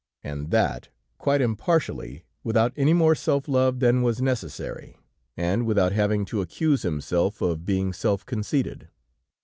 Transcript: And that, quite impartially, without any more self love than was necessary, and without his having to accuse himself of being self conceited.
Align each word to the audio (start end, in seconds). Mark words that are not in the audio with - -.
And 0.23 0.49
that, 0.49 0.89
quite 1.19 1.41
impartially, 1.41 2.25
without 2.43 2.73
any 2.75 2.91
more 2.91 3.13
self 3.13 3.47
love 3.47 3.81
than 3.81 4.01
was 4.01 4.19
necessary, 4.19 4.97
and 5.37 5.63
without 5.63 5.91
his 5.91 5.97
having 5.97 6.25
to 6.25 6.41
accuse 6.41 6.81
himself 6.81 7.39
of 7.39 7.67
being 7.67 7.93
self 7.93 8.25
conceited. 8.25 8.87